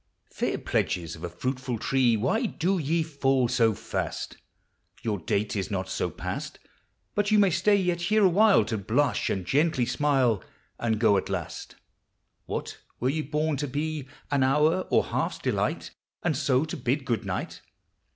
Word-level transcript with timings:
Fair 0.31 0.57
pledges 0.57 1.15
of 1.15 1.23
a 1.23 1.29
fruitful 1.29 1.77
tree, 1.77 2.17
Why 2.17 2.47
do 2.47 2.79
ye 2.79 3.03
fall 3.03 3.47
so 3.47 3.75
fast? 3.75 4.35
Your 5.03 5.19
dale 5.19 5.45
is 5.53 5.69
not 5.69 5.89
so 5.89 6.09
past 6.09 6.57
But 7.13 7.29
you 7.29 7.37
may 7.37 7.51
stay 7.51 7.77
ye1 7.85 8.01
here 8.01 8.25
awhile 8.25 8.65
To 8.65 8.79
blush 8.79 9.29
and 9.29 9.45
gently 9.45 9.85
smile. 9.85 10.43
And 10.79 10.99
go 10.99 11.17
;it 11.17 11.25
lasl. 11.27 11.75
Wha1! 12.49 12.77
were 12.99 13.09
ye 13.09 13.21
born 13.21 13.57
to 13.57 13.67
be 13.67 14.07
An 14.31 14.41
hour 14.41 14.87
or 14.89 15.03
half's 15.05 15.37
delight. 15.37 15.91
And 16.23 16.35
so 16.35 16.65
to 16.65 16.75
bid 16.75 17.05
good 17.05 17.21
nighl 17.21 17.59